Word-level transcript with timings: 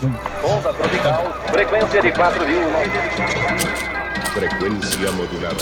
Onda 0.00 0.72
tropical, 0.74 1.34
frequência 1.50 2.00
de 2.00 2.12
4 2.12 2.46
mil. 2.46 2.62
Frecuencia 4.32 5.10
modulada. 5.10 5.56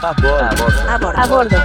A 0.00 0.12
bordo. 0.14 0.88
A 0.88 0.98
bordo. 0.98 1.18
A 1.18 1.26
bordo. 1.26 1.56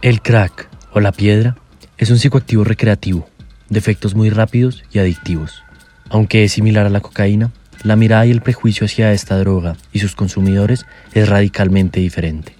El 0.00 0.22
crack 0.22 0.70
o 0.92 1.00
la 1.00 1.12
piedra 1.12 1.56
es 1.98 2.08
un 2.08 2.18
psicoactivo 2.18 2.64
recreativo, 2.64 3.28
de 3.68 3.78
efectos 3.78 4.14
muy 4.14 4.30
rápidos 4.30 4.82
y 4.92 4.98
adictivos. 4.98 5.62
Aunque 6.08 6.44
es 6.44 6.52
similar 6.52 6.86
a 6.86 6.90
la 6.90 7.00
cocaína, 7.00 7.50
la 7.82 7.96
mirada 7.96 8.24
y 8.24 8.30
el 8.30 8.40
prejuicio 8.40 8.86
hacia 8.86 9.12
esta 9.12 9.36
droga 9.38 9.76
y 9.92 9.98
sus 9.98 10.14
consumidores 10.14 10.86
es 11.12 11.28
radicalmente 11.28 12.00
diferente. 12.00 12.57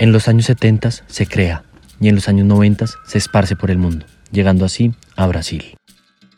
En 0.00 0.12
los 0.12 0.28
años 0.28 0.46
70 0.46 0.90
se 0.90 1.26
crea 1.26 1.64
y 2.00 2.08
en 2.08 2.14
los 2.14 2.28
años 2.28 2.46
90 2.46 2.86
se 3.04 3.18
esparce 3.18 3.56
por 3.56 3.72
el 3.72 3.78
mundo, 3.78 4.06
llegando 4.30 4.64
así 4.64 4.94
a 5.16 5.26
Brasil. 5.26 5.76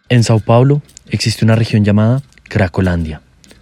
En 0.09 0.25
Sao 0.25 0.41
Paulo 0.41 0.81
existe 1.11 1.45
una 1.45 1.57
región 1.57 1.85
llamada 1.85 2.23
Cracolandia, 2.45 3.21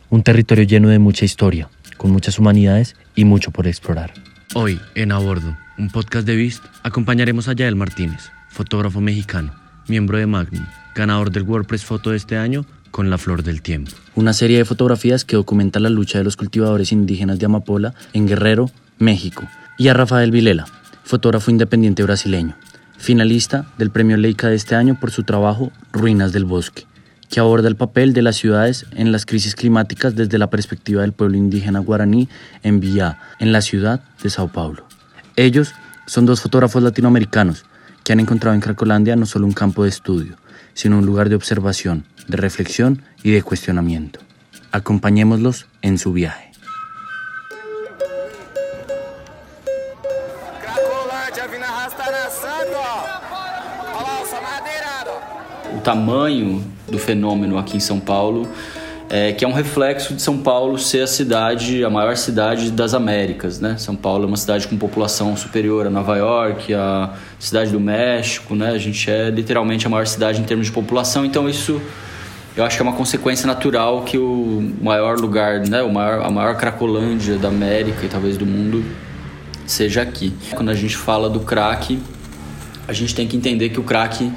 un 0.09 0.23
territorio 0.23 0.62
lleno 0.62 0.89
de 0.89 1.01
mucha 1.01 1.25
historia, 1.25 1.69
con 1.97 2.12
muchas 2.12 2.39
humanidades 2.39 2.95
y 3.16 3.25
mucho 3.25 3.51
por 3.51 3.66
explorar. 3.66 4.15
Hoy, 4.55 4.80
en 4.95 5.11
A 5.11 5.19
Bordo, 5.19 5.56
un 5.79 5.91
podcast 5.91 6.25
de 6.27 6.37
Vist, 6.37 6.65
acompañaremos 6.84 7.48
a 7.48 7.55
Yael 7.55 7.75
Martínez, 7.75 8.30
fotógrafo 8.51 9.01
mexicano, 9.01 9.53
miembro 9.89 10.17
de 10.17 10.27
Magnum, 10.27 10.65
ganador 10.95 11.33
del 11.33 11.42
WordPress 11.42 11.84
Foto 11.84 12.11
de 12.11 12.19
este 12.19 12.37
año 12.37 12.65
con 12.92 13.11
La 13.11 13.19
Flor 13.19 13.42
del 13.42 13.62
Tiempo. 13.62 13.91
Una 14.15 14.33
serie 14.33 14.59
de 14.59 14.65
fotografías 14.65 15.25
que 15.25 15.34
documenta 15.34 15.80
la 15.80 15.91
lucha 15.91 16.19
de 16.19 16.25
los 16.25 16.37
cultivadores 16.37 16.92
indígenas 16.92 17.41
de 17.41 17.47
Amapola 17.47 17.95
en 18.12 18.28
Guerrero, 18.28 18.70
México, 18.98 19.42
y 19.79 19.87
a 19.87 19.95
Rafael 19.95 20.33
Vilela, 20.33 20.67
fotógrafo 21.05 21.53
independiente 21.53 22.03
brasileño, 22.03 22.57
finalista 22.99 23.67
del 23.79 23.91
Premio 23.91 24.17
Leica 24.17 24.48
de 24.48 24.57
este 24.57 24.75
año 24.75 24.98
por 24.98 25.12
su 25.12 25.23
trabajo 25.23 25.70
Ruinas 25.93 26.33
del 26.33 26.45
Bosque, 26.45 26.85
que 27.31 27.39
aborda 27.39 27.69
el 27.69 27.77
papel 27.77 28.12
de 28.12 28.23
las 28.23 28.37
ciudades 28.37 28.87
en 28.97 29.12
las 29.12 29.25
crisis 29.25 29.55
climáticas 29.55 30.17
desde 30.17 30.37
la 30.37 30.51
perspectiva 30.51 31.03
del 31.03 31.12
pueblo 31.12 31.37
indígena 31.37 31.79
guaraní 31.79 32.29
en 32.65 32.81
Villá, 32.81 33.20
en 33.39 33.53
la 33.53 33.61
ciudad 33.61 34.03
de 34.20 34.31
Sao 34.31 34.48
Paulo. 34.48 34.85
Ellos 35.37 35.73
son 36.07 36.27
dos 36.27 36.41
fotógrafos 36.41 36.83
latinoamericanos 36.83 37.65
que 38.03 38.13
han 38.13 38.20
encontrado 38.20 38.57
en 38.57 38.61
Cracolandia 38.61 39.15
no 39.15 39.27
solo 39.27 39.47
un 39.47 39.53
campo 39.53 39.85
de 39.85 39.91
estudio, 39.91 40.37
sino 40.75 40.98
un 40.98 41.07
lugar 41.07 41.29
de 41.29 41.37
observación, 41.37 42.05
de 42.27 42.37
reflexión 42.37 43.03
y 43.23 43.31
de 43.31 43.42
cuestionamiento. 43.42 44.19
Acompañémoslos 44.73 45.67
en 45.83 45.98
su 45.98 46.13
viaje. 46.13 46.48
Tamanho 55.89 56.62
do 56.86 56.98
fenômeno 56.98 57.56
aqui 57.56 57.78
em 57.78 57.81
São 57.81 57.98
Paulo, 57.98 58.47
é, 59.08 59.33
que 59.33 59.42
é 59.42 59.48
um 59.48 59.55
reflexo 59.55 60.12
de 60.12 60.20
São 60.20 60.36
Paulo 60.36 60.78
ser 60.78 61.00
a 61.00 61.06
cidade, 61.06 61.83
a 61.83 61.89
maior 61.89 62.14
cidade 62.14 62.70
das 62.70 62.92
Américas, 62.92 63.58
né? 63.58 63.75
São 63.78 63.97
Paulo 63.97 64.25
é 64.25 64.27
uma 64.27 64.36
cidade 64.36 64.69
com 64.69 64.77
população 64.77 65.34
superior 65.34 65.86
a 65.86 65.91
Nova 65.91 66.14
York, 66.19 66.75
a 66.75 67.14
cidade 67.39 67.72
do 67.72 67.80
México, 67.80 68.55
né? 68.55 68.72
A 68.72 68.77
gente 68.77 69.11
é 69.11 69.30
literalmente 69.30 69.86
a 69.86 69.89
maior 69.89 70.06
cidade 70.06 70.42
em 70.42 70.45
termos 70.45 70.67
de 70.67 70.72
população, 70.72 71.25
então 71.25 71.48
isso 71.48 71.80
eu 72.55 72.67
acho 72.67 72.77
que 72.77 72.83
é 72.83 72.84
uma 72.86 72.95
consequência 72.95 73.47
natural 73.47 74.02
que 74.02 74.19
o 74.19 74.75
maior 74.83 75.19
lugar, 75.19 75.61
né? 75.61 75.80
O 75.80 75.91
maior, 75.91 76.23
a 76.23 76.30
maior 76.30 76.55
cracolândia 76.58 77.39
da 77.39 77.48
América 77.48 78.05
e 78.05 78.11
talvez 78.11 78.36
do 78.36 78.45
mundo 78.45 78.84
seja 79.64 80.02
aqui. 80.02 80.34
Quando 80.50 80.69
a 80.69 80.75
gente 80.75 80.98
fala 80.98 81.30
do 81.30 81.41
crack, 81.41 81.98
a 82.86 82.92
gente 82.92 83.14
tem 83.14 83.27
que 83.27 83.39
entender 83.39 83.70
que 83.70 83.80
o 83.80 83.83
crack, 83.83 84.30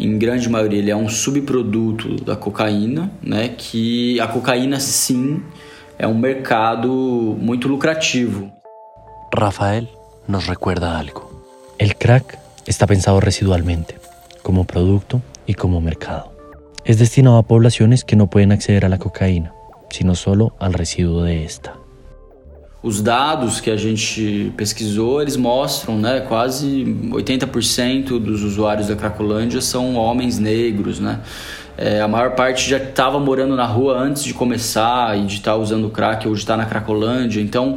em 0.00 0.18
grande 0.18 0.48
maioria, 0.48 0.78
ele 0.78 0.90
é 0.90 0.96
um 0.96 1.08
subproduto 1.08 2.16
da 2.24 2.36
cocaína, 2.36 3.10
né? 3.22 3.50
Que 3.56 4.18
a 4.20 4.26
cocaína, 4.26 4.80
sim, 4.80 5.42
é 5.98 6.06
um 6.06 6.16
mercado 6.16 6.90
muito 7.38 7.68
lucrativo. 7.68 8.50
Rafael 9.34 9.86
nos 10.26 10.46
recuerda 10.46 10.98
algo. 10.98 11.30
El 11.78 11.96
crack 11.96 12.38
está 12.66 12.86
pensado 12.86 13.20
residualmente, 13.20 13.96
como 14.42 14.64
producto 14.64 15.20
y 15.46 15.54
como 15.54 15.80
mercado. 15.80 16.32
Es 16.84 16.98
destinado 16.98 17.36
a 17.36 17.42
poblaciones 17.42 18.04
que 18.04 18.16
no 18.16 18.28
pueden 18.28 18.52
acceder 18.52 18.84
a 18.84 18.88
la 18.88 18.98
cocaína, 18.98 19.52
sino 19.90 20.14
solo 20.14 20.54
al 20.58 20.72
residuo 20.72 21.24
de 21.24 21.44
esta. 21.44 21.79
Os 22.82 23.02
dados 23.02 23.60
que 23.60 23.70
a 23.70 23.76
gente 23.76 24.54
pesquisou, 24.56 25.20
eles 25.20 25.36
mostram, 25.36 25.98
né, 25.98 26.20
quase 26.20 26.84
80% 27.10 28.18
dos 28.18 28.42
usuários 28.42 28.88
da 28.88 28.96
Cracolândia 28.96 29.60
são 29.60 29.96
homens 29.96 30.38
negros, 30.38 30.98
né? 30.98 31.20
É, 31.76 32.00
a 32.00 32.08
maior 32.08 32.30
parte 32.34 32.68
já 32.68 32.78
estava 32.78 33.20
morando 33.20 33.54
na 33.54 33.66
rua 33.66 33.98
antes 33.98 34.24
de 34.24 34.32
começar 34.32 35.18
e 35.18 35.26
de 35.26 35.36
estar 35.36 35.56
usando 35.56 35.90
crack 35.90 36.26
ou 36.26 36.34
de 36.34 36.40
estar 36.40 36.56
na 36.56 36.64
Cracolândia. 36.64 37.40
Então, 37.40 37.76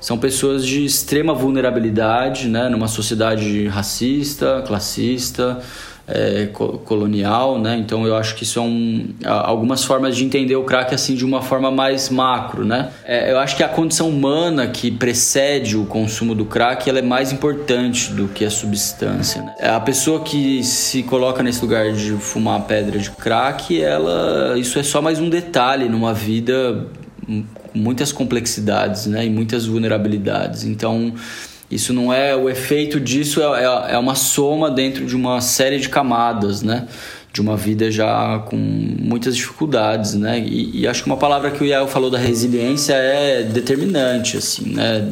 são 0.00 0.16
pessoas 0.16 0.64
de 0.64 0.84
extrema 0.84 1.34
vulnerabilidade, 1.34 2.48
né, 2.48 2.68
numa 2.68 2.86
sociedade 2.86 3.66
racista, 3.66 4.62
classista, 4.64 5.60
é, 6.08 6.46
co- 6.52 6.78
colonial, 6.78 7.58
né? 7.58 7.76
Então 7.76 8.06
eu 8.06 8.16
acho 8.16 8.34
que 8.34 8.44
isso 8.44 8.58
é 8.58 8.62
um, 8.62 9.08
algumas 9.24 9.84
formas 9.84 10.16
de 10.16 10.24
entender 10.24 10.56
o 10.56 10.64
crack 10.64 10.94
assim 10.94 11.14
de 11.14 11.24
uma 11.24 11.42
forma 11.42 11.70
mais 11.70 12.08
macro, 12.10 12.64
né? 12.64 12.90
É, 13.04 13.32
eu 13.32 13.38
acho 13.38 13.56
que 13.56 13.62
a 13.62 13.68
condição 13.68 14.08
humana 14.08 14.66
que 14.68 14.90
precede 14.90 15.76
o 15.76 15.84
consumo 15.84 16.34
do 16.34 16.44
crack 16.44 16.88
ela 16.88 16.98
é 17.00 17.02
mais 17.02 17.32
importante 17.32 18.12
do 18.12 18.28
que 18.28 18.44
a 18.44 18.50
substância. 18.50 19.42
Né? 19.42 19.54
A 19.60 19.80
pessoa 19.80 20.20
que 20.20 20.62
se 20.62 21.02
coloca 21.02 21.42
nesse 21.42 21.60
lugar 21.60 21.92
de 21.92 22.12
fumar 22.12 22.60
pedra 22.62 22.98
de 22.98 23.10
crack, 23.10 23.80
ela 23.82 24.56
isso 24.58 24.78
é 24.78 24.82
só 24.82 25.02
mais 25.02 25.18
um 25.20 25.28
detalhe 25.28 25.88
numa 25.88 26.14
vida 26.14 26.86
com 27.26 27.44
muitas 27.74 28.12
complexidades, 28.12 29.06
né? 29.06 29.26
E 29.26 29.30
muitas 29.30 29.66
vulnerabilidades. 29.66 30.64
Então 30.64 31.12
isso 31.70 31.92
não 31.92 32.12
é 32.12 32.34
o 32.34 32.48
efeito 32.48 33.00
disso 33.00 33.42
é, 33.42 33.64
é, 33.64 33.94
é 33.94 33.98
uma 33.98 34.14
soma 34.14 34.70
dentro 34.70 35.04
de 35.04 35.16
uma 35.16 35.40
série 35.40 35.78
de 35.78 35.88
camadas, 35.88 36.62
né? 36.62 36.86
De 37.32 37.40
uma 37.40 37.56
vida 37.56 37.90
já 37.90 38.38
com 38.46 38.56
muitas 38.56 39.36
dificuldades, 39.36 40.14
né? 40.14 40.38
E, 40.38 40.82
e 40.82 40.86
acho 40.86 41.02
que 41.02 41.08
uma 41.08 41.16
palavra 41.16 41.50
que 41.50 41.62
o 41.62 41.66
Yael 41.66 41.88
falou 41.88 42.08
da 42.08 42.18
resiliência 42.18 42.94
é 42.94 43.42
determinante, 43.42 44.36
assim, 44.36 44.74
né? 44.74 45.10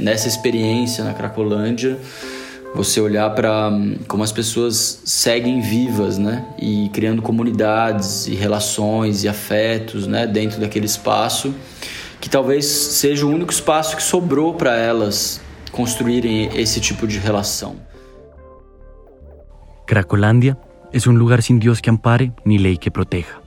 Nessa 0.00 0.28
experiência 0.28 1.04
na 1.04 1.14
Cracolândia, 1.14 1.98
você 2.74 3.00
olhar 3.00 3.30
para 3.30 3.70
como 4.06 4.22
as 4.22 4.32
pessoas 4.32 5.00
seguem 5.04 5.60
vivas, 5.60 6.18
né? 6.18 6.44
E 6.60 6.90
criando 6.92 7.22
comunidades 7.22 8.26
e 8.26 8.34
relações 8.34 9.22
e 9.22 9.28
afetos, 9.28 10.08
né? 10.08 10.26
Dentro 10.26 10.60
daquele 10.60 10.86
espaço 10.86 11.54
que 12.20 12.28
talvez 12.28 12.66
seja 12.66 13.24
o 13.24 13.30
único 13.30 13.52
espaço 13.52 13.96
que 13.96 14.02
sobrou 14.02 14.52
para 14.52 14.76
elas 14.76 15.40
construírem 15.72 16.50
esse 16.54 16.80
tipo 16.80 17.06
de 17.06 17.18
relação. 17.18 17.76
Cracolandia 19.86 20.56
es 20.92 21.06
un 21.06 21.18
lugar 21.18 21.42
sin 21.42 21.58
Dios 21.60 21.80
que 21.82 21.90
ampare 21.90 22.32
ni 22.44 22.58
ley 22.58 22.78
que 22.78 22.90
proteja. 22.90 23.40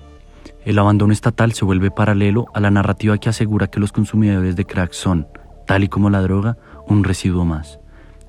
El 0.65 0.79
abandono 0.79 1.11
estatal 1.13 1.53
se 1.53 1.65
vuelve 1.65 1.91
paralelo 1.91 2.45
a 2.53 2.59
la 2.59 2.71
narrativa 2.71 3.17
que 3.17 3.29
asegura 3.29 3.67
que 3.67 3.79
los 3.79 3.91
consumidores 3.91 4.55
de 4.55 4.65
crack 4.65 4.93
son, 4.93 5.27
tal 5.67 5.83
y 5.83 5.89
como 5.89 6.09
la 6.09 6.21
droga, 6.21 6.57
un 6.87 7.03
residuo 7.03 7.43
más, 7.45 7.79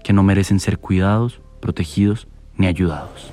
que 0.02 0.12
no 0.12 0.22
merecen 0.22 0.58
ser 0.60 0.78
cuidados, 0.78 1.40
protegidos 1.60 2.26
ni 2.56 2.66
ayudados. 2.66 3.30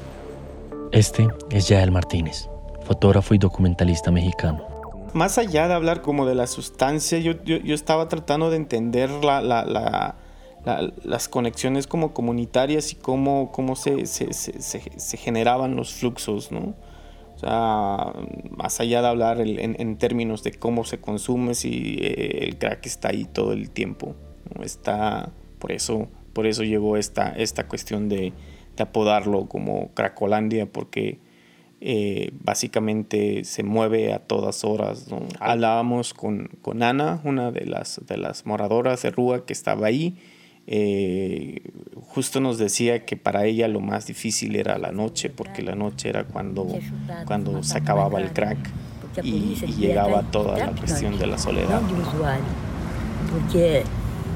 Este 0.91 1.27
es 1.49 1.67
Yael 1.69 1.91
Martínez, 1.91 2.47
fotógrafo 2.85 3.33
y 3.33 3.37
documentalista 3.37 4.11
mexicano. 4.11 4.67
Más 5.13 5.37
allá 5.37 5.67
de 5.67 5.73
hablar 5.73 6.01
como 6.01 6.25
de 6.25 6.35
la 6.35 6.47
sustancia, 6.47 7.17
yo, 7.19 7.33
yo, 7.43 7.57
yo 7.57 7.75
estaba 7.75 8.07
tratando 8.07 8.49
de 8.49 8.57
entender 8.57 9.09
la, 9.09 9.41
la- 9.41 9.65
la- 9.65 10.15
la- 10.65 10.91
las 11.03 11.27
conexiones 11.27 11.87
como 11.87 12.13
comunitarias 12.13 12.91
y 12.91 12.95
cómo, 12.95 13.51
cómo 13.51 13.75
se, 13.75 14.05
se- 14.05 14.33
se- 14.33 15.17
generaban 15.17 15.75
los 15.75 15.93
fluxos, 15.93 16.51
¿no? 16.51 16.75
O 17.35 17.39
sea, 17.39 18.13
más 18.51 18.79
allá 18.79 19.01
de 19.01 19.07
hablar 19.07 19.41
el- 19.41 19.59
en, 19.59 19.75
en 19.79 19.97
términos 19.97 20.43
de 20.43 20.51
cómo 20.51 20.83
se 20.83 20.99
consume, 20.99 21.55
si 21.55 21.97
eh, 21.99 22.45
el 22.45 22.57
crack 22.57 22.85
está 22.85 23.09
ahí 23.09 23.25
todo 23.25 23.53
el 23.53 23.71
tiempo, 23.71 24.15
¿no? 24.55 24.63
Está, 24.63 25.31
por 25.57 25.71
eso, 25.71 26.07
por 26.33 26.45
eso 26.45 26.63
llegó 26.63 26.97
esta, 26.97 27.29
esta 27.29 27.67
cuestión 27.67 28.09
de, 28.09 28.33
de 28.75 28.83
apodarlo 28.83 29.47
como 29.47 29.89
Cracolandia, 29.95 30.67
porque 30.71 31.19
eh, 31.83 32.31
básicamente 32.43 33.43
se 33.43 33.63
mueve 33.63 34.13
a 34.13 34.19
todas 34.19 34.63
horas. 34.63 35.07
¿no? 35.09 35.21
Hablábamos 35.39 36.13
con, 36.13 36.49
con 36.61 36.83
Ana, 36.83 37.21
una 37.23 37.49
de 37.51 37.65
las, 37.65 37.99
de 38.05 38.17
las 38.17 38.45
moradoras 38.45 39.01
de 39.01 39.09
Rúa 39.09 39.45
que 39.47 39.53
estaba 39.53 39.87
ahí. 39.87 40.15
Eh, 40.73 41.61
justo 42.13 42.39
nos 42.39 42.57
decía 42.57 43.05
que 43.05 43.17
para 43.17 43.45
ella 43.45 43.67
lo 43.67 43.81
más 43.81 44.07
difícil 44.07 44.55
era 44.55 44.77
la 44.77 44.91
noche, 44.91 45.29
porque 45.29 45.61
la 45.61 45.75
noche 45.75 46.07
era 46.09 46.23
cuando, 46.23 46.79
cuando 47.25 47.61
se 47.61 47.77
acababa 47.77 48.21
el 48.21 48.31
crack 48.31 48.57
y, 49.21 49.57
y 49.61 49.73
llegaba 49.73 50.23
toda 50.23 50.57
la 50.57 50.71
cuestión 50.71 51.19
de 51.19 51.27
la 51.27 51.37
soledad. 51.37 51.81
Porque 53.31 53.83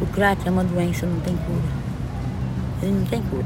O 0.01 0.05
crack 0.07 0.45
é 0.45 0.51
uma 0.51 0.63
doença, 0.63 1.05
não 1.05 1.21
tem 1.21 1.33
cura. 1.37 1.63
Ele 2.81 2.91
não 2.91 3.05
tem 3.05 3.21
cura. 3.21 3.45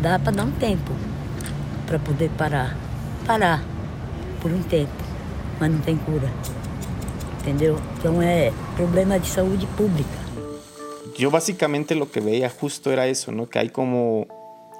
Dá 0.00 0.20
para 0.20 0.30
dar 0.30 0.44
um 0.44 0.52
tempo 0.52 0.92
para 1.84 1.98
poder 1.98 2.30
parar. 2.38 2.76
Parar 3.26 3.64
por 4.40 4.52
um 4.52 4.62
tempo, 4.62 4.92
mas 5.58 5.72
não 5.72 5.80
tem 5.80 5.96
cura. 5.96 6.30
Entendeu? 7.40 7.76
Então 7.98 8.22
é 8.22 8.52
problema 8.76 9.18
de 9.18 9.26
saúde 9.26 9.66
pública. 9.76 10.25
Yo 11.16 11.30
básicamente 11.30 11.94
lo 11.94 12.10
que 12.10 12.20
veía 12.20 12.50
justo 12.50 12.92
era 12.92 13.06
eso, 13.06 13.32
¿no? 13.32 13.48
Que 13.48 13.58
hay 13.58 13.70
como, 13.70 14.26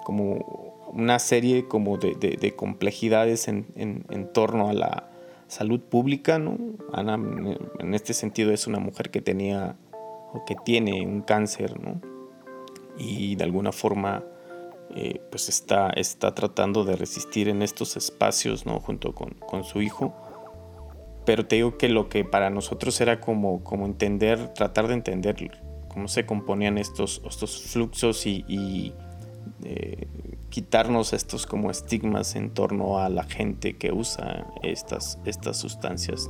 como 0.05 0.85
una 0.93 1.19
serie 1.19 1.67
como 1.67 1.97
de, 1.97 2.15
de, 2.15 2.37
de 2.37 2.55
complejidades 2.55 3.49
en, 3.49 3.67
en, 3.75 4.05
en, 4.11 4.33
torno 4.33 4.69
a 4.69 4.75
la 4.75 5.09
salud 5.49 5.81
pública, 5.81 6.39
¿no? 6.39 6.59
Ana 6.93 7.15
en 7.15 7.95
este 7.95 8.13
sentido 8.13 8.53
es 8.53 8.67
una 8.67 8.79
mujer 8.79 9.11
que 9.11 9.23
tenía 9.23 9.77
o 10.33 10.45
que 10.45 10.57
tiene 10.65 11.03
un 11.03 11.23
cáncer, 11.23 11.81
¿no? 11.81 12.01
Y 12.99 13.37
de 13.37 13.45
alguna 13.45 13.73
forma 13.73 14.23
eh, 14.95 15.21
pues 15.31 15.49
está, 15.49 15.91
está 15.91 16.35
tratando 16.35 16.85
de 16.85 16.97
resistir 16.97 17.49
en 17.49 17.63
estos 17.63 17.97
espacios, 17.97 18.67
¿no? 18.67 18.81
Junto 18.81 19.15
con, 19.15 19.31
con, 19.31 19.65
su 19.65 19.83
hijo. 19.83 20.15
Pero 21.25 21.47
te 21.47 21.57
digo 21.57 21.77
que 21.77 21.89
lo 21.89 22.09
que 22.09 22.25
para 22.25 22.51
nosotros 22.51 23.01
era 23.01 23.21
como, 23.21 23.65
como 23.65 23.85
entender, 23.85 24.55
tratar 24.55 24.87
de 24.87 24.95
entender 24.95 25.51
cómo 25.97 26.09
se 26.09 26.27
componían 26.27 26.77
estos, 26.77 27.23
estos 27.27 27.59
fluxos 27.59 28.27
y, 28.27 28.93
eh, 29.65 30.07
quitarnos 30.51 31.15
estos 31.15 31.47
como 31.47 31.71
estigmas 31.71 32.37
en 32.37 32.51
torno 32.51 32.99
a 32.99 33.09
la 33.09 33.25
gente 33.25 33.79
que 33.79 33.93
usa 33.93 34.47
estas, 34.63 35.19
estas 35.25 35.57
sustancias. 35.57 36.29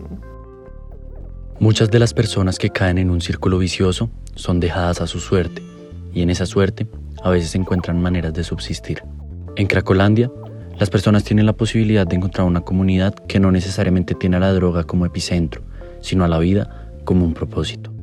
Muchas 1.59 1.91
de 1.91 1.99
las 1.99 2.15
personas 2.15 2.61
que 2.61 2.71
caen 2.71 2.99
en 2.99 3.11
un 3.11 3.21
círculo 3.21 3.59
vicioso 3.59 4.09
son 4.37 4.61
dejadas 4.61 5.01
a 5.01 5.09
su 5.09 5.19
suerte 5.19 5.61
y 6.15 6.23
en 6.23 6.31
esa 6.31 6.47
suerte 6.47 6.87
a 7.25 7.31
veces 7.31 7.57
encuentran 7.57 8.01
maneras 8.01 8.35
de 8.35 8.45
subsistir. 8.45 9.03
En 9.57 9.67
Cracolandia, 9.67 10.31
las 10.79 10.91
personas 10.91 11.25
tienen 11.25 11.45
la 11.45 11.55
posibilidad 11.55 12.07
de 12.07 12.15
encontrar 12.15 12.47
una 12.47 12.61
comunidad 12.61 13.17
que 13.27 13.41
no 13.41 13.51
necesariamente 13.51 14.15
tiene 14.15 14.37
a 14.37 14.41
la 14.41 14.53
droga 14.53 14.85
como 14.85 15.07
epicentro, 15.07 15.63
sino 16.03 16.25
a 16.25 16.29
la 16.29 16.39
vida 16.39 16.89
como 17.05 17.25
un 17.25 17.35
propósito. 17.35 17.96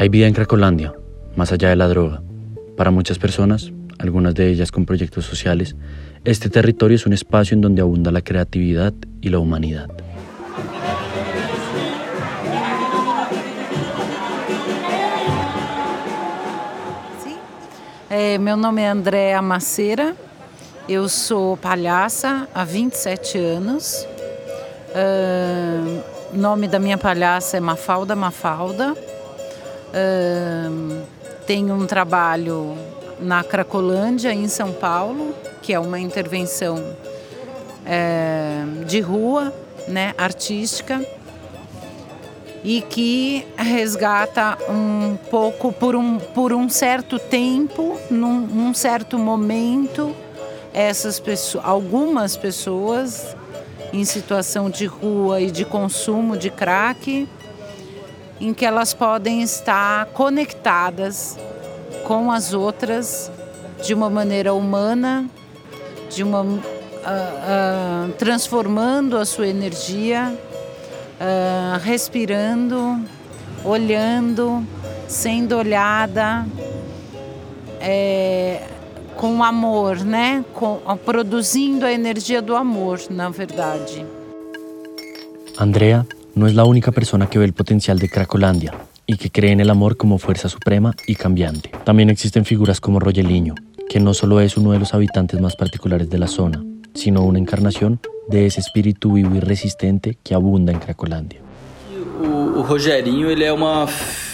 Hay 0.00 0.08
vida 0.10 0.28
en 0.28 0.32
Cracolandia, 0.32 0.94
más 1.34 1.50
allá 1.50 1.70
de 1.70 1.74
la 1.74 1.88
droga. 1.88 2.22
Para 2.76 2.92
muchas 2.92 3.18
personas, 3.18 3.72
algunas 3.98 4.32
de 4.32 4.48
ellas 4.48 4.70
con 4.70 4.86
proyectos 4.86 5.24
sociales, 5.24 5.74
este 6.24 6.48
territorio 6.48 6.94
es 6.94 7.04
un 7.04 7.12
espacio 7.12 7.56
en 7.56 7.62
donde 7.62 7.82
abunda 7.82 8.12
la 8.12 8.22
creatividad 8.22 8.94
y 9.20 9.28
la 9.28 9.40
humanidad. 9.40 9.88
É, 18.08 18.38
meu 18.38 18.56
nome 18.56 18.82
é 18.82 18.88
Andréa 18.88 19.42
Maceira, 19.42 20.14
eu 20.88 21.08
sou 21.08 21.56
palhaça 21.56 22.46
há 22.54 22.64
27 22.64 23.36
anos. 23.36 24.06
O 24.94 26.36
uh, 26.36 26.38
nome 26.38 26.68
da 26.68 26.78
minha 26.78 26.96
palhaça 26.96 27.56
é 27.56 27.60
Mafalda 27.60 28.14
Mafalda. 28.14 29.07
Uh, 29.88 31.02
tenho 31.46 31.74
um 31.74 31.86
trabalho 31.86 32.76
na 33.20 33.42
Cracolândia, 33.42 34.32
em 34.32 34.48
São 34.48 34.72
Paulo, 34.72 35.34
que 35.62 35.72
é 35.72 35.78
uma 35.78 35.98
intervenção 35.98 36.94
é, 37.84 38.64
de 38.86 39.00
rua, 39.00 39.52
né, 39.88 40.14
artística 40.18 41.04
e 42.62 42.82
que 42.82 43.46
resgata 43.56 44.58
um 44.68 45.16
pouco 45.30 45.72
por 45.72 45.96
um, 45.96 46.18
por 46.18 46.52
um 46.52 46.68
certo 46.68 47.18
tempo, 47.18 47.98
num, 48.10 48.40
num 48.40 48.74
certo 48.74 49.18
momento, 49.18 50.14
essas 50.74 51.18
pessoas, 51.18 51.64
algumas 51.64 52.36
pessoas 52.36 53.34
em 53.92 54.04
situação 54.04 54.68
de 54.68 54.84
rua 54.84 55.40
e 55.40 55.50
de 55.50 55.64
consumo 55.64 56.36
de 56.36 56.50
crack, 56.50 57.26
em 58.40 58.54
que 58.54 58.64
elas 58.64 58.94
podem 58.94 59.42
estar 59.42 60.06
conectadas 60.06 61.38
com 62.04 62.30
as 62.30 62.52
outras 62.52 63.30
de 63.84 63.94
uma 63.94 64.08
maneira 64.08 64.54
humana, 64.54 65.28
de 66.10 66.22
uma 66.22 66.42
uh, 66.42 66.48
uh, 66.48 68.12
transformando 68.18 69.16
a 69.16 69.24
sua 69.24 69.46
energia 69.46 70.34
uh, 71.18 71.78
respirando, 71.82 73.00
olhando, 73.64 74.64
sendo 75.06 75.56
olhada, 75.56 76.46
é, 77.80 78.62
com 79.16 79.42
amor, 79.42 79.98
né? 80.04 80.44
Com, 80.54 80.78
produzindo 81.04 81.84
a 81.84 81.92
energia 81.92 82.40
do 82.40 82.54
amor, 82.54 83.00
na 83.10 83.28
verdade. 83.28 84.04
Andrea 85.58 86.06
no 86.34 86.46
es 86.46 86.54
la 86.54 86.64
única 86.64 86.92
persona 86.92 87.28
que 87.28 87.38
ve 87.38 87.44
el 87.44 87.52
potencial 87.52 87.98
de 87.98 88.08
Cracolandia 88.08 88.72
y 89.06 89.16
que 89.16 89.30
cree 89.30 89.52
en 89.52 89.60
el 89.60 89.70
amor 89.70 89.96
como 89.96 90.18
fuerza 90.18 90.48
suprema 90.48 90.94
y 91.06 91.14
cambiante. 91.14 91.70
También 91.84 92.10
existen 92.10 92.44
figuras 92.44 92.80
como 92.80 93.00
Royeliño, 93.00 93.54
que 93.88 94.00
no 94.00 94.12
solo 94.14 94.40
es 94.40 94.56
uno 94.56 94.72
de 94.72 94.78
los 94.78 94.94
habitantes 94.94 95.40
más 95.40 95.56
particulares 95.56 96.10
de 96.10 96.18
la 96.18 96.28
zona, 96.28 96.62
sino 96.94 97.22
una 97.22 97.38
encarnación 97.38 98.00
de 98.28 98.46
esse 98.46 98.60
espírito 98.60 99.12
vivo 99.12 99.34
e 99.36 99.40
resistente 99.40 100.18
que 100.22 100.34
abunda 100.34 100.72
em 100.72 100.78
Cracolândia. 100.78 101.40
O, 102.20 102.60
o, 102.60 102.62
Rogerinho 102.62 103.30
ele 103.30 103.46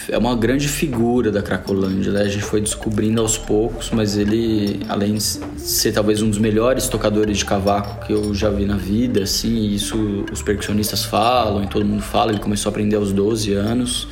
é 0.09 0.17
uma 0.17 0.35
grande 0.35 0.67
figura 0.67 1.31
da 1.31 1.41
Cracolândia, 1.41 2.11
né? 2.11 2.21
A 2.21 2.27
gente 2.27 2.43
foi 2.43 2.61
descobrindo 2.61 3.21
aos 3.21 3.37
poucos, 3.37 3.89
mas 3.91 4.17
ele, 4.17 4.79
além 4.87 5.15
de 5.15 5.23
ser 5.23 5.91
talvez 5.91 6.21
um 6.21 6.29
dos 6.29 6.37
melhores 6.37 6.87
tocadores 6.87 7.37
de 7.37 7.45
cavaco 7.45 8.05
que 8.05 8.13
eu 8.13 8.33
já 8.33 8.49
vi 8.49 8.65
na 8.65 8.77
vida, 8.77 9.23
assim, 9.23 9.71
isso 9.73 10.25
os 10.31 10.41
percussionistas 10.41 11.03
falam 11.03 11.63
e 11.63 11.67
todo 11.67 11.85
mundo 11.85 12.03
fala, 12.03 12.31
ele 12.31 12.41
começou 12.41 12.69
a 12.69 12.71
aprender 12.71 12.95
aos 12.95 13.11
12 13.11 13.53
anos. 13.53 14.07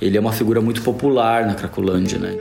Ele 0.00 0.16
é 0.16 0.20
uma 0.20 0.32
figura 0.32 0.60
muito 0.60 0.82
popular 0.82 1.46
na 1.46 1.54
Cracolândia, 1.54 2.18
né? 2.18 2.38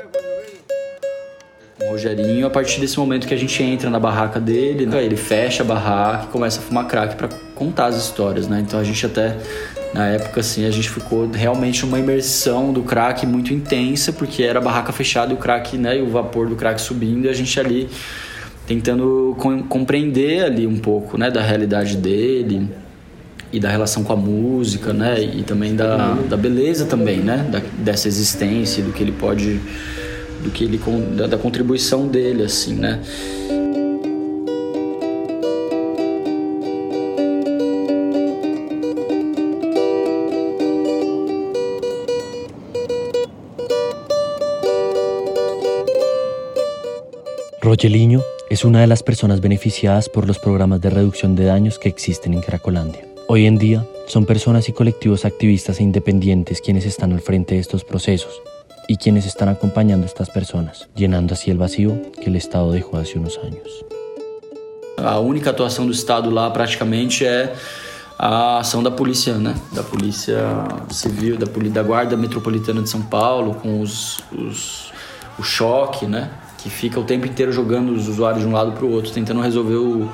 Rogerinho, 1.90 2.48
a 2.48 2.50
partir 2.50 2.80
desse 2.80 2.98
momento 2.98 3.28
que 3.28 3.34
a 3.34 3.38
gente 3.38 3.62
entra 3.62 3.90
na 3.90 4.00
barraca 4.00 4.40
dele, 4.40 4.86
né? 4.86 5.04
ele 5.04 5.18
fecha 5.18 5.62
a 5.62 5.66
barraca 5.66 6.26
e 6.26 6.28
começa 6.28 6.60
a 6.60 6.64
fumar 6.64 6.88
crack 6.88 7.16
para 7.16 7.28
contar 7.54 7.88
as 7.88 7.98
histórias, 7.98 8.48
né? 8.48 8.64
Então 8.66 8.80
a 8.80 8.84
gente 8.84 9.06
até 9.06 9.38
na 9.94 10.08
época 10.08 10.40
assim, 10.40 10.66
a 10.66 10.72
gente 10.72 10.90
ficou 10.90 11.30
realmente 11.30 11.84
uma 11.84 12.00
imersão 12.00 12.72
do 12.72 12.82
crack 12.82 13.26
muito 13.26 13.54
intensa, 13.54 14.14
porque 14.14 14.42
era 14.44 14.60
a 14.60 14.62
barraca 14.62 14.92
fechada 14.94 15.32
e 15.32 15.36
o 15.36 15.38
crack, 15.38 15.78
né, 15.78 16.00
e 16.00 16.02
o 16.02 16.10
vapor 16.10 16.48
do 16.48 16.56
crack 16.56 16.80
subindo 16.80 17.26
e 17.26 17.30
a 17.30 17.34
gente 17.34 17.60
ali 17.60 17.90
tentando 18.66 19.36
com, 19.38 19.64
compreender 19.64 20.46
ali 20.46 20.66
um 20.66 20.78
pouco, 20.78 21.18
né, 21.18 21.30
da 21.30 21.42
realidade 21.42 21.98
dele 21.98 22.70
e 23.52 23.60
da 23.60 23.70
relação 23.70 24.02
com 24.04 24.14
a 24.14 24.16
música, 24.16 24.94
né, 24.94 25.22
e 25.22 25.44
também 25.44 25.76
da, 25.76 26.14
da 26.30 26.38
beleza 26.38 26.86
também, 26.86 27.18
né, 27.18 27.46
da, 27.52 27.62
dessa 27.80 28.08
existência, 28.08 28.82
do 28.82 28.94
que 28.94 29.04
ele 29.04 29.12
pode 29.12 29.60
do 30.42 30.50
que 30.50 30.64
ele 30.64 30.82
da, 31.16 31.28
da 31.28 31.38
contribuição 31.38 32.08
dele 32.08 32.44
assim, 32.44 32.74
né? 32.74 33.00
Rogelinho 47.64 48.24
es 48.50 48.66
una 48.66 48.82
de 48.82 48.88
las 48.88 49.04
personas 49.04 49.40
beneficiadas 49.40 50.10
por 50.10 50.28
los 50.28 50.40
programas 50.40 50.82
de 50.82 50.90
reducción 50.90 51.36
de 51.36 51.46
daños 51.46 51.78
que 51.78 51.90
existen 51.90 52.34
en 52.34 52.42
Cracolandia. 52.42 53.06
Hoy 53.28 53.46
en 53.46 53.60
día 53.60 53.86
son 54.08 54.26
personas 54.26 54.68
y 54.68 54.74
colectivos 54.74 55.26
activistas 55.26 55.80
e 55.80 55.84
independientes 55.84 56.60
quienes 56.60 56.88
están 56.88 57.14
al 57.14 57.22
frente 57.22 57.54
de 57.54 57.62
estos 57.62 57.84
procesos 57.84 58.42
y 58.88 58.98
quienes 58.98 59.28
están 59.28 59.48
acompañando 59.48 60.06
a 60.06 60.08
estas 60.08 60.32
personas, 60.32 60.90
llenando 60.96 61.36
así 61.36 61.52
el 61.52 61.60
vacío 61.60 62.02
que 62.20 62.32
el 62.32 62.36
Estado 62.36 62.72
dejó 62.72 62.98
hace 62.98 63.20
unos 63.20 63.38
años. 63.44 63.86
A 64.98 65.20
única 65.20 65.52
atuação 65.52 65.86
do 65.86 65.92
Estado 65.92 66.32
lá 66.32 66.50
praticamente 66.50 67.28
é 67.28 67.54
a 68.18 68.58
ação 68.58 68.82
da 68.82 68.90
polícia, 68.90 69.36
né? 69.36 69.54
Da 69.72 69.84
polícia 69.84 70.40
civil, 70.90 71.38
da, 71.38 71.46
da 71.46 71.84
guarda 71.84 72.18
metropolitana 72.18 72.82
de 72.82 72.90
São 72.90 73.04
Paulo, 73.04 73.54
com 73.54 73.82
os, 73.82 74.20
os, 74.32 74.92
o 75.38 75.44
choque, 75.44 76.08
né? 76.08 76.32
Que 76.62 76.70
fica 76.70 77.00
o 77.00 77.04
tempo 77.04 77.26
inteiro 77.26 77.52
jogando 77.52 77.92
os 77.92 78.08
usuários 78.08 78.44
de 78.44 78.48
um 78.48 78.52
lado 78.52 78.72
para 78.74 78.86
o 78.86 78.92
outro, 78.92 79.12
tentando 79.12 79.42
resolver 79.42 79.76
o, 79.76 80.10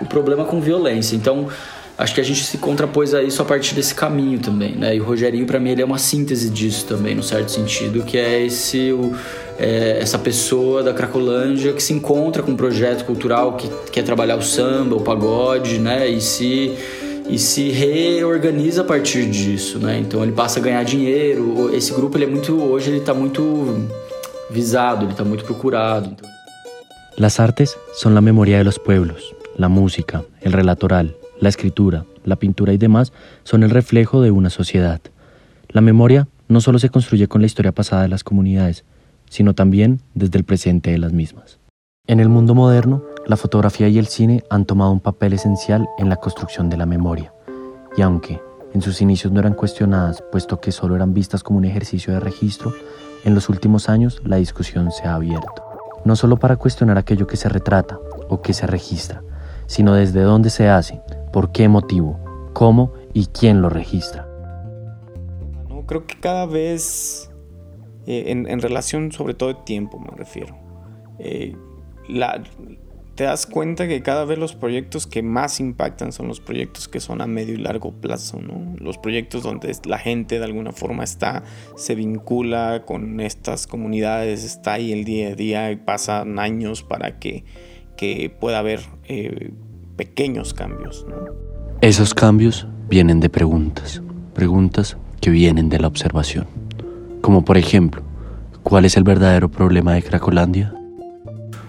o 0.00 0.06
problema 0.06 0.44
com 0.44 0.60
violência. 0.60 1.16
Então, 1.16 1.48
acho 1.96 2.14
que 2.14 2.20
a 2.20 2.24
gente 2.24 2.44
se 2.44 2.58
contrapôs 2.58 3.14
a 3.14 3.22
isso 3.22 3.40
a 3.40 3.44
partir 3.44 3.74
desse 3.74 3.94
caminho 3.94 4.38
também, 4.38 4.74
né? 4.74 4.96
E 4.96 5.00
o 5.00 5.04
Rogerinho, 5.04 5.46
para 5.46 5.58
mim, 5.60 5.70
ele 5.70 5.82
é 5.82 5.84
uma 5.84 5.98
síntese 5.98 6.50
disso 6.50 6.86
também, 6.86 7.14
no 7.14 7.22
certo 7.22 7.50
sentido, 7.50 8.02
que 8.02 8.18
é 8.18 8.44
esse 8.44 8.92
o, 8.92 9.14
é, 9.58 9.98
essa 10.00 10.18
pessoa 10.18 10.82
da 10.82 10.92
Cracolândia 10.92 11.72
que 11.72 11.82
se 11.82 11.92
encontra 11.92 12.42
com 12.42 12.52
um 12.52 12.56
projeto 12.56 13.04
cultural 13.04 13.54
que 13.56 13.68
quer 13.90 14.02
trabalhar 14.02 14.36
o 14.36 14.42
samba, 14.42 14.96
o 14.96 15.00
pagode, 15.00 15.78
né? 15.78 16.08
E 16.08 16.20
se 16.20 16.76
e 17.26 17.38
se 17.38 17.70
reorganiza 17.70 18.82
a 18.82 18.84
partir 18.84 19.24
disso, 19.30 19.78
né? 19.78 19.98
Então 19.98 20.22
ele 20.22 20.32
passa 20.32 20.58
a 20.58 20.62
ganhar 20.62 20.84
dinheiro. 20.84 21.74
Esse 21.74 21.92
grupo 21.92 22.18
ele 22.18 22.24
é 22.24 22.28
muito 22.28 22.60
hoje 22.62 22.90
ele 22.90 22.98
está 22.98 23.14
muito 23.14 23.88
visado, 24.50 25.08
está 25.08 25.24
muito 25.24 25.44
procurado. 25.44 26.16
Las 27.16 27.40
artes 27.40 27.76
son 27.94 28.14
la 28.14 28.20
memoria 28.20 28.58
de 28.58 28.64
los 28.64 28.78
pueblos. 28.78 29.34
La 29.56 29.68
música, 29.68 30.24
el 30.40 30.52
relatoral, 30.52 31.16
la 31.40 31.48
escritura, 31.48 32.04
la 32.24 32.36
pintura 32.36 32.72
y 32.72 32.78
demás 32.78 33.12
son 33.44 33.62
el 33.62 33.70
reflejo 33.70 34.20
de 34.20 34.30
una 34.30 34.50
sociedad. 34.50 35.00
La 35.68 35.80
memoria 35.80 36.28
no 36.48 36.60
solo 36.60 36.78
se 36.78 36.90
construye 36.90 37.28
con 37.28 37.40
la 37.40 37.46
historia 37.46 37.72
pasada 37.72 38.02
de 38.02 38.08
las 38.08 38.24
comunidades, 38.24 38.84
sino 39.30 39.54
también 39.54 40.00
desde 40.14 40.38
el 40.38 40.44
presente 40.44 40.90
de 40.90 40.98
las 40.98 41.12
mismas. 41.12 41.58
En 42.06 42.20
el 42.20 42.28
mundo 42.28 42.54
moderno, 42.54 43.02
la 43.26 43.36
fotografía 43.36 43.88
y 43.88 43.98
el 43.98 44.06
cine 44.06 44.44
han 44.50 44.64
tomado 44.64 44.90
un 44.90 45.00
papel 45.00 45.32
esencial 45.32 45.88
en 45.98 46.08
la 46.08 46.16
construcción 46.16 46.68
de 46.68 46.76
la 46.76 46.86
memoria, 46.86 47.32
y 47.96 48.02
aunque 48.02 48.40
en 48.74 48.82
sus 48.82 49.00
inicios 49.00 49.32
no 49.32 49.40
eran 49.40 49.54
cuestionadas, 49.54 50.22
puesto 50.30 50.60
que 50.60 50.72
solo 50.72 50.96
eran 50.96 51.14
vistas 51.14 51.42
como 51.42 51.58
un 51.58 51.64
ejercicio 51.64 52.12
de 52.12 52.20
registro, 52.20 52.74
en 53.24 53.34
los 53.34 53.48
últimos 53.48 53.88
años 53.88 54.20
la 54.24 54.36
discusión 54.36 54.90
se 54.92 55.06
ha 55.06 55.14
abierto, 55.14 55.64
no 56.04 56.16
solo 56.16 56.36
para 56.38 56.56
cuestionar 56.56 56.98
aquello 56.98 57.26
que 57.26 57.36
se 57.36 57.48
retrata 57.48 57.98
o 58.28 58.42
que 58.42 58.52
se 58.52 58.66
registra, 58.66 59.22
sino 59.66 59.94
desde 59.94 60.20
dónde 60.20 60.50
se 60.50 60.68
hace, 60.68 61.00
por 61.32 61.52
qué 61.52 61.68
motivo, 61.68 62.18
cómo 62.52 62.92
y 63.12 63.26
quién 63.26 63.62
lo 63.62 63.68
registra. 63.68 64.28
No, 65.68 65.84
creo 65.86 66.06
que 66.06 66.18
cada 66.20 66.46
vez, 66.46 67.30
eh, 68.06 68.24
en, 68.28 68.60
relación 68.60 69.12
sobre 69.12 69.34
todo 69.34 69.48
de 69.50 69.60
tiempo 69.64 69.98
me 69.98 70.16
refiero, 70.16 70.56
eh, 71.18 71.56
la, 72.08 72.42
te 73.14 73.24
das 73.24 73.46
cuenta 73.46 73.86
que 73.86 74.02
cada 74.02 74.24
vez 74.24 74.38
los 74.38 74.54
proyectos 74.54 75.06
que 75.06 75.22
más 75.22 75.60
impactan 75.60 76.12
son 76.12 76.26
los 76.26 76.40
proyectos 76.40 76.88
que 76.88 76.98
son 76.98 77.20
a 77.20 77.26
medio 77.26 77.54
y 77.54 77.58
largo 77.58 77.92
plazo, 77.92 78.40
¿no? 78.40 78.74
Los 78.78 78.98
proyectos 78.98 79.42
donde 79.42 79.72
la 79.84 79.98
gente 79.98 80.38
de 80.38 80.44
alguna 80.44 80.72
forma 80.72 81.04
está, 81.04 81.44
se 81.76 81.94
vincula 81.94 82.82
con 82.84 83.20
estas 83.20 83.66
comunidades, 83.66 84.44
está 84.44 84.74
ahí 84.74 84.92
el 84.92 85.04
día 85.04 85.28
a 85.28 85.34
día 85.34 85.70
y 85.70 85.76
pasan 85.76 86.38
años 86.40 86.82
para 86.82 87.18
que, 87.20 87.44
que 87.96 88.30
pueda 88.30 88.58
haber 88.58 88.80
eh, 89.04 89.52
pequeños 89.96 90.52
cambios. 90.52 91.06
Esos 91.80 92.14
cambios 92.14 92.66
vienen 92.88 93.20
de 93.20 93.30
preguntas, 93.30 94.02
preguntas 94.34 94.96
que 95.20 95.30
vienen 95.30 95.68
de 95.68 95.78
la 95.78 95.86
observación. 95.86 96.46
Como 97.20 97.44
por 97.44 97.58
ejemplo, 97.58 98.02
¿cuál 98.64 98.84
es 98.84 98.96
el 98.96 99.04
verdadero 99.04 99.48
problema 99.48 99.94
de 99.94 100.02
Cracolandia? 100.02 100.74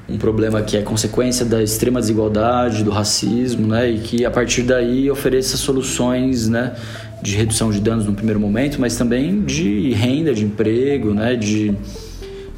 Um 0.08 0.18
problema 0.18 0.62
que 0.62 0.78
é 0.78 0.82
consequência 0.82 1.46
da 1.46 1.64
extrema 1.64 2.00
desigualdade, 2.00 2.84
do 2.84 2.92
racismo, 2.92 3.68
né, 3.68 3.90
e 3.90 4.00
que 4.00 4.26
a 4.26 4.32
partir 4.32 4.64
daí 4.64 5.10
ofereça 5.10 5.58
soluções, 5.58 6.48
né, 6.48 6.76
de 7.22 7.36
redução 7.36 7.72
de 7.72 7.80
danos 7.80 8.06
no 8.06 8.14
primeiro 8.14 8.40
momento, 8.40 8.80
mas 8.80 8.96
também 8.96 9.44
de 9.44 9.92
renda, 9.94 10.34
de 10.34 10.46
emprego, 10.46 11.14
né, 11.14 11.36
de, 11.36 11.74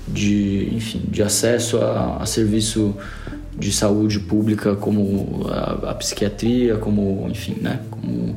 de 0.08 0.70
enfim, 0.74 1.02
de 1.08 1.24
acesso 1.24 1.78
a, 1.78 2.18
a 2.22 2.26
serviço 2.26 2.96
de 3.58 3.72
saúde 3.72 4.20
pública 4.20 4.76
como 4.76 5.48
a, 5.50 5.92
a, 5.92 5.96
psiquiatria, 5.96 6.76
como, 6.76 7.28
enfim, 7.30 7.56
né, 7.62 7.80
como 7.90 8.36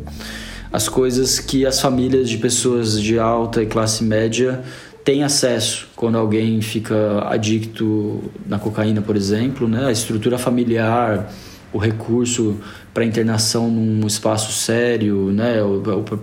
as 0.72 0.88
coisas 0.88 1.40
que 1.40 1.66
as 1.66 1.80
famílias 1.80 2.28
de 2.30 2.38
pessoas 2.38 3.00
de 3.00 3.18
alta 3.18 3.60
e 3.60 3.66
classe 3.66 4.04
média 4.04 4.62
tem 5.10 5.24
acesso 5.24 5.88
quando 5.96 6.16
alguém 6.16 6.60
fica 6.60 7.26
adicto 7.28 8.22
na 8.46 8.60
cocaína, 8.60 9.02
por 9.02 9.16
exemplo, 9.16 9.66
né? 9.66 9.86
A 9.86 9.90
estrutura 9.90 10.38
familiar, 10.38 11.28
o 11.72 11.78
recurso 11.78 12.58
para 12.94 13.04
internação 13.04 13.68
num 13.68 14.06
espaço 14.06 14.52
sério, 14.52 15.32
né? 15.32 15.56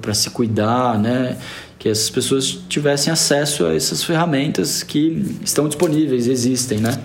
Para 0.02 0.14
se 0.14 0.30
cuidar, 0.30 0.98
né? 0.98 1.38
Que 1.78 1.90
essas 1.90 2.10
pessoas 2.10 2.60
tivessem 2.70 3.12
acesso 3.12 3.66
a 3.66 3.76
essas 3.76 4.06
ferramentas 4.06 4.84
que 4.84 5.36
estão 5.44 5.68
disponíveis, 5.68 6.26
existem, 6.26 6.80
né? 6.80 6.98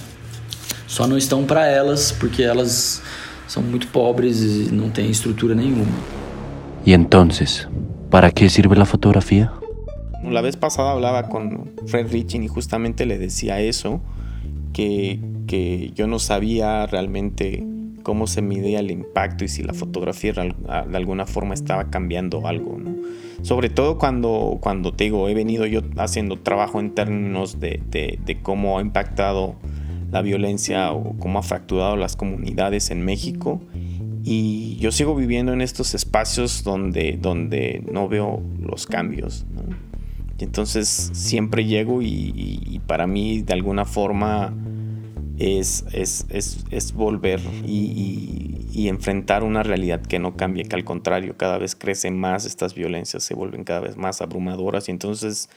Só 0.87 1.09
não 1.09 1.19
estão 1.19 1.43
para 1.43 1.67
elas 1.67 2.13
porque 2.13 2.45
elas 2.45 3.03
são 3.49 3.61
muito 3.61 3.89
pobres 3.89 4.41
e 4.41 4.69
não 4.73 4.89
têm 4.89 5.11
estrutura 5.11 5.53
nenhuma. 5.53 5.91
E 6.87 6.93
entonces, 6.93 7.67
para 8.09 8.31
que 8.31 8.49
sirve 8.49 8.81
a 8.81 8.85
fotografia? 8.85 9.62
La 10.25 10.41
vez 10.41 10.57
pasada 10.57 10.93
hablaba 10.93 11.29
con 11.29 11.73
Fred 11.87 12.11
Riching 12.13 12.45
y 12.45 12.49
justamente 12.49 13.07
le 13.07 13.19
decía 13.19 13.61
eso, 13.61 14.01
que, 14.73 15.21
que 15.47 15.91
yo 15.95 16.07
no 16.07 16.19
sabía 16.19 16.87
realmente 16.87 17.65
cómo 18.03 18.27
se 18.27 18.43
midía 18.43 18.81
el 18.81 18.91
impacto 18.91 19.45
y 19.45 19.49
si 19.49 19.63
la 19.63 19.75
fotografía 19.75 20.33
de 20.33 20.97
alguna 20.97 21.27
forma 21.27 21.55
estaba 21.55 21.91
cambiando 21.91 22.47
algo. 22.47 22.79
Sobre 23.43 23.71
todo 23.71 23.99
cuando, 23.99 24.59
cuando 24.61 24.93
te 24.93 25.05
digo, 25.05 25.29
he 25.29 25.35
venido 25.35 25.67
yo 25.67 25.81
haciendo 25.97 26.39
trabajo 26.39 26.81
en 26.81 26.95
términos 26.95 27.59
de, 27.61 27.81
de, 27.91 28.19
de, 28.25 28.41
cómo 28.41 28.79
ha 28.79 28.83
impactado 28.83 29.57
la 30.11 30.23
violencia 30.23 30.93
o 30.93 31.17
cómo 31.19 31.39
ha 31.39 31.43
fracturado 31.43 31.97
las 31.97 32.17
comunidades 32.17 32.91
en 32.91 33.05
México. 33.05 33.61
Y 34.25 34.77
yo 34.77 34.93
sigo 34.93 35.17
viviendo 35.17 35.53
en 35.53 35.61
estos 35.61 35.95
espacios 35.95 36.63
donde, 36.63 37.19
donde 37.21 37.83
no 37.91 38.09
veo 38.09 38.41
los 38.61 38.87
cambios. 38.87 39.45
Entonces 40.43 41.11
siempre 41.13 41.65
llego 41.65 42.03
y, 42.03 42.81
para 42.87 43.07
mí 43.07 43.43
de 43.43 43.53
alguna 43.53 43.85
forma 43.85 44.53
es, 45.39 45.85
es, 45.93 46.27
es, 46.29 46.65
es 46.71 46.93
volver 46.93 47.41
y, 47.65 48.89
enfrentar 48.89 49.45
una 49.45 49.63
realidad 49.63 50.03
que 50.03 50.19
no 50.19 50.37
cambie, 50.37 50.65
que 50.65 50.75
al 50.75 50.85
contrario 50.85 51.37
cada 51.37 51.57
vez 51.57 51.77
crecen 51.77 52.19
más 52.19 52.45
estas 52.45 52.75
violencias, 52.75 53.23
se 53.23 53.35
vuelven 53.35 53.65
cada 53.65 53.81
vez 53.81 53.97
más 53.97 54.21
abrumadoras 54.21 54.89
y 54.89 54.91
entonces 54.91 55.49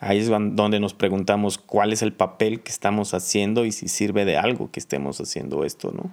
ahí 0.00 0.18
es 0.18 0.28
donde 0.28 0.80
nos 0.80 0.92
preguntamos 0.92 1.56
cuál 1.56 1.92
es 1.92 2.02
el 2.02 2.12
papel 2.12 2.60
que 2.60 2.70
estamos 2.70 3.14
haciendo 3.14 3.64
y 3.64 3.72
si 3.72 3.88
sirve 3.88 4.24
de 4.24 4.36
algo 4.36 4.70
que 4.70 4.80
estemos 4.80 5.20
haciendo 5.20 5.64
esto, 5.64 5.92
¿no? 5.92 6.12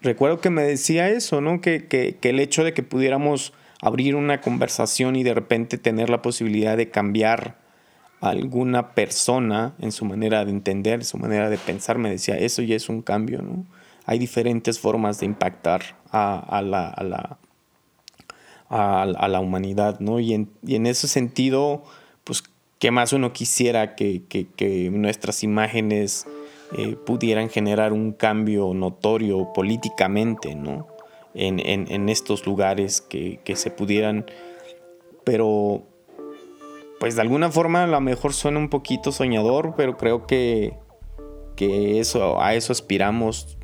Recuerdo 0.00 0.40
que 0.40 0.48
me 0.48 0.62
decía 0.62 1.10
eso, 1.10 1.40
¿no? 1.40 1.60
Que, 1.60 1.86
que 1.86 2.16
el 2.22 2.38
hecho 2.38 2.62
de 2.62 2.72
que 2.72 2.84
pudiéramos 2.84 3.52
abrir 3.80 4.16
una 4.16 4.40
conversación 4.40 5.16
y 5.16 5.22
de 5.22 5.34
repente 5.34 5.78
tener 5.78 6.10
la 6.10 6.22
posibilidad 6.22 6.76
de 6.76 6.90
cambiar 6.90 7.58
a 8.20 8.30
alguna 8.30 8.94
persona 8.94 9.74
en 9.78 9.92
su 9.92 10.04
manera 10.04 10.44
de 10.44 10.50
entender, 10.50 11.04
su 11.04 11.18
manera 11.18 11.50
de 11.50 11.58
pensar, 11.58 11.98
me 11.98 12.10
decía, 12.10 12.36
eso 12.36 12.62
ya 12.62 12.74
es 12.74 12.88
un 12.88 13.02
cambio, 13.02 13.42
¿no? 13.42 13.64
Hay 14.06 14.18
diferentes 14.18 14.80
formas 14.80 15.20
de 15.20 15.26
impactar 15.26 15.82
a, 16.10 16.62
la, 16.62 17.38
humanidad, 19.40 20.00
¿no? 20.00 20.18
Y 20.18 20.32
en, 20.32 20.50
en, 20.66 20.86
ese 20.86 21.06
sentido, 21.08 21.84
pues, 22.24 22.42
¿qué 22.78 22.90
más 22.90 23.12
uno 23.12 23.32
quisiera 23.32 23.94
que 23.94 24.90
nuestras 24.90 25.44
imágenes 25.44 26.26
eh, 26.76 26.96
pudieran 26.96 27.48
generar 27.48 27.94
un 27.94 28.12
cambio 28.12 28.74
notorio 28.74 29.52
políticamente, 29.54 30.54
¿no? 30.54 30.86
En, 31.34 32.08
estos 32.08 32.46
lugares 32.46 33.00
que, 33.00 33.40
se 33.54 33.70
pudieran, 33.70 34.26
pero 35.24 35.82
pues 37.00 37.14
de 37.14 37.22
alguna 37.22 37.50
forma 37.50 37.84
a 37.84 37.86
lo 37.86 38.00
mejor 38.00 38.32
suena 38.32 38.58
un 38.58 38.68
poquito 38.68 39.12
soñador, 39.12 39.74
pero 39.76 39.96
creo 39.96 40.26
que, 40.26 40.74
que 41.56 42.00
eso, 42.00 42.40
a 42.40 42.54
eso 42.54 42.72
aspiramos, 42.72 43.56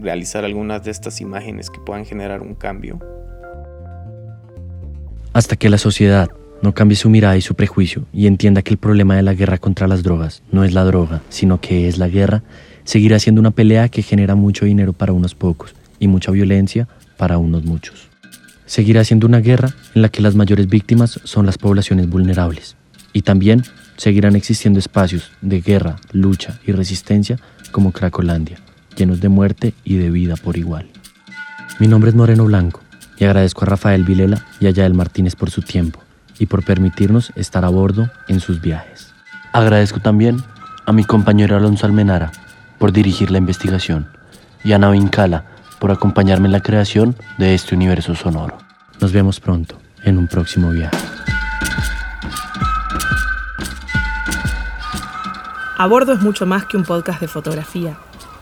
realizar 0.00 0.44
algunas 0.44 0.84
de 0.84 0.90
estas 0.90 1.20
imágenes 1.20 1.70
que 1.70 1.80
puedan 1.80 2.04
generar 2.04 2.42
un 2.42 2.54
cambio. 2.54 2.98
Hasta 5.32 5.56
que 5.56 5.68
la 5.68 5.78
sociedad 5.78 6.28
no 6.60 6.74
cambie 6.74 6.96
su 6.96 7.08
mirada 7.08 7.36
y 7.36 7.40
su 7.40 7.54
prejuicio 7.54 8.04
y 8.12 8.26
entienda 8.26 8.62
que 8.62 8.70
el 8.70 8.78
problema 8.78 9.14
de 9.14 9.22
la 9.22 9.34
guerra 9.34 9.58
contra 9.58 9.86
las 9.86 10.02
drogas 10.02 10.42
no 10.50 10.64
es 10.64 10.74
la 10.74 10.84
droga, 10.84 11.22
sino 11.28 11.60
que 11.60 11.86
es 11.86 11.98
la 11.98 12.08
guerra, 12.08 12.42
seguirá 12.84 13.18
siendo 13.20 13.40
una 13.40 13.52
pelea 13.52 13.88
que 13.88 14.02
genera 14.02 14.34
mucho 14.34 14.64
dinero 14.64 14.92
para 14.92 15.12
unos 15.12 15.34
pocos 15.34 15.74
y 15.98 16.08
mucha 16.08 16.30
violencia 16.30 16.88
para 17.16 17.38
unos 17.38 17.64
muchos. 17.64 18.08
Seguirá 18.66 19.04
siendo 19.04 19.26
una 19.26 19.40
guerra 19.40 19.74
en 19.94 20.02
la 20.02 20.08
que 20.08 20.22
las 20.22 20.34
mayores 20.34 20.68
víctimas 20.68 21.20
son 21.24 21.46
las 21.46 21.58
poblaciones 21.58 22.08
vulnerables 22.08 22.76
y 23.12 23.22
también 23.22 23.62
seguirán 23.96 24.36
existiendo 24.36 24.78
espacios 24.78 25.30
de 25.40 25.60
guerra, 25.60 25.96
lucha 26.12 26.60
y 26.66 26.72
resistencia 26.72 27.38
como 27.72 27.92
Cracolandia, 27.92 28.58
llenos 28.96 29.20
de 29.20 29.28
muerte 29.28 29.74
y 29.84 29.96
de 29.96 30.10
vida 30.10 30.36
por 30.36 30.56
igual. 30.56 30.88
Mi 31.80 31.88
nombre 31.88 32.10
es 32.10 32.16
Moreno 32.16 32.44
Blanco 32.44 32.80
y 33.18 33.24
agradezco 33.24 33.64
a 33.64 33.66
Rafael 33.66 34.04
Vilela 34.04 34.46
y 34.60 34.66
a 34.66 34.70
Yael 34.70 34.94
Martínez 34.94 35.34
por 35.34 35.50
su 35.50 35.62
tiempo 35.62 36.02
y 36.38 36.46
por 36.46 36.64
permitirnos 36.64 37.32
estar 37.36 37.64
a 37.64 37.68
bordo 37.68 38.10
en 38.28 38.40
sus 38.40 38.60
viajes. 38.60 39.12
Agradezco 39.52 40.00
también 40.00 40.38
a 40.86 40.92
mi 40.92 41.04
compañero 41.04 41.56
Alonso 41.56 41.86
Almenara 41.86 42.32
por 42.78 42.92
dirigir 42.92 43.30
la 43.30 43.38
investigación 43.38 44.08
y 44.62 44.72
a 44.72 44.78
Navin 44.78 45.08
Cala 45.08 45.44
por 45.78 45.90
acompañarme 45.90 46.46
en 46.46 46.52
la 46.52 46.62
creación 46.62 47.16
de 47.38 47.54
este 47.54 47.74
universo 47.74 48.14
sonoro. 48.14 48.58
Nos 49.00 49.12
vemos 49.12 49.40
pronto 49.40 49.78
en 50.04 50.18
un 50.18 50.28
próximo 50.28 50.70
viaje. 50.70 50.96
A 55.78 55.86
bordo 55.86 56.12
es 56.12 56.20
mucho 56.20 56.44
más 56.44 56.64
que 56.66 56.76
un 56.76 56.84
podcast 56.84 57.20
de 57.20 57.28
fotografía. 57.28 57.96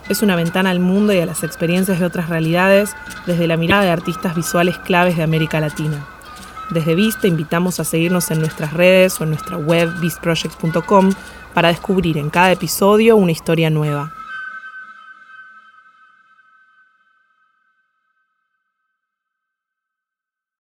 es 0.09 0.21
una 0.21 0.35
ventana 0.35 0.69
al 0.69 0.79
mundo 0.79 1.11
y 1.11 1.19
a 1.19 1.25
las 1.25 1.43
experiencias 1.43 1.99
de 1.99 2.05
otras 2.05 2.29
realidades 2.29 2.95
desde 3.25 3.45
la 3.45 3.57
mirada 3.57 3.83
de 3.83 3.91
artistas 3.91 4.35
visuales 4.35 4.77
claves 4.79 5.17
de 5.17 5.23
América 5.23 5.59
Latina. 5.59 6.07
Desde 6.69 6.95
VIS 6.95 7.19
te 7.19 7.27
invitamos 7.27 7.79
a 7.79 7.83
seguirnos 7.83 8.31
en 8.31 8.39
nuestras 8.39 8.73
redes 8.73 9.19
o 9.19 9.23
en 9.25 9.31
nuestra 9.31 9.57
web 9.57 9.89
visprojects.com 9.99 11.11
para 11.53 11.67
descubrir 11.67 12.17
en 12.17 12.29
cada 12.29 12.51
episodio 12.51 13.17
una 13.17 13.31
historia 13.31 13.69
nueva. 13.69 14.16